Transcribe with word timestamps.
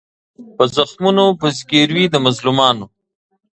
په 0.55 0.63
زخمونو 0.75 1.25
په 1.39 1.47
زګیروي 1.57 2.05
د 2.09 2.15
مظلومانو 2.25 2.85